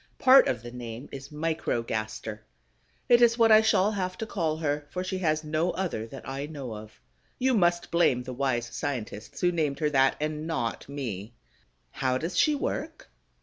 Part 0.17 0.47
of 0.47 0.63
the 0.63 0.71
name 0.71 1.09
is 1.11 1.29
Microgaster. 1.29 2.39
It 3.07 3.21
is 3.21 3.37
what 3.37 3.51
I 3.51 3.61
shall 3.61 3.91
have 3.91 4.17
to 4.17 4.25
call 4.25 4.57
her, 4.57 4.87
for 4.89 5.03
she 5.03 5.19
has 5.19 5.43
no 5.43 5.69
other 5.73 6.07
that 6.07 6.27
I 6.27 6.47
know 6.47 6.73
of. 6.73 6.99
You 7.37 7.53
must 7.53 7.91
blame 7.91 8.23
the 8.23 8.33
wise 8.33 8.65
scientists 8.65 9.41
who 9.41 9.51
named 9.51 9.77
her 9.77 9.91
that, 9.91 10.15
and 10.19 10.47
not 10.47 10.89
me. 10.89 11.35
How 11.91 12.17
does 12.17 12.35
she 12.35 12.55
work? 12.55 13.11